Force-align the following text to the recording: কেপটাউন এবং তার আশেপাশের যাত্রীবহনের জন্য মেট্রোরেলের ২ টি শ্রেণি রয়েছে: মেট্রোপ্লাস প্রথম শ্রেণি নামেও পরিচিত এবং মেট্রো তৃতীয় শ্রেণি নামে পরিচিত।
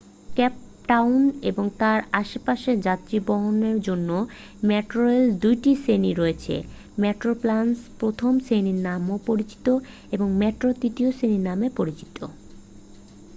কেপটাউন 0.29 1.21
এবং 1.49 1.65
তার 1.79 1.99
আশেপাশের 2.21 2.77
যাত্রীবহনের 2.81 3.77
জন্য 3.81 4.09
মেট্রোরেলের 4.63 5.29
২ 5.43 5.55
টি 5.63 5.71
শ্রেণি 5.75 6.11
রয়েছে: 6.13 6.55
মেট্রোপ্লাস 6.97 7.69
প্রথম 7.99 8.33
শ্রেণি 8.45 8.73
নামেও 8.87 9.17
পরিচিত 9.29 9.67
এবং 10.11 10.27
মেট্রো 10.41 10.69
তৃতীয় 10.81 11.09
শ্রেণি 11.11 11.39
নামে 11.47 11.67
পরিচিত। 11.77 12.17